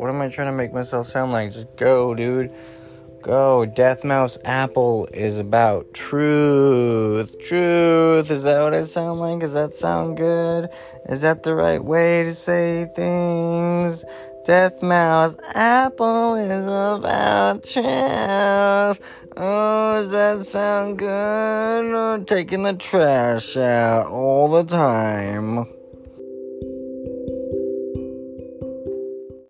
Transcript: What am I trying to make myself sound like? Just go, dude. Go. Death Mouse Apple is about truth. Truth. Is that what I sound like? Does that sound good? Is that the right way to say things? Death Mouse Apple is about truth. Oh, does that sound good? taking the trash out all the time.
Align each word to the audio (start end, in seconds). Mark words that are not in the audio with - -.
What 0.00 0.08
am 0.08 0.22
I 0.22 0.30
trying 0.30 0.48
to 0.48 0.56
make 0.56 0.72
myself 0.72 1.08
sound 1.08 1.32
like? 1.32 1.52
Just 1.52 1.76
go, 1.76 2.14
dude. 2.14 2.54
Go. 3.20 3.66
Death 3.66 4.02
Mouse 4.02 4.38
Apple 4.46 5.06
is 5.12 5.38
about 5.38 5.92
truth. 5.92 7.38
Truth. 7.38 8.30
Is 8.30 8.44
that 8.44 8.62
what 8.62 8.72
I 8.72 8.80
sound 8.80 9.20
like? 9.20 9.40
Does 9.40 9.52
that 9.52 9.74
sound 9.74 10.16
good? 10.16 10.70
Is 11.10 11.20
that 11.20 11.42
the 11.42 11.54
right 11.54 11.84
way 11.84 12.22
to 12.22 12.32
say 12.32 12.86
things? 12.96 14.06
Death 14.46 14.82
Mouse 14.82 15.36
Apple 15.54 16.34
is 16.36 16.64
about 16.64 17.62
truth. 17.62 19.26
Oh, 19.36 20.02
does 20.02 20.12
that 20.12 20.46
sound 20.46 20.98
good? 20.98 22.26
taking 22.26 22.62
the 22.62 22.72
trash 22.72 23.58
out 23.58 24.06
all 24.06 24.48
the 24.48 24.64
time. 24.64 25.66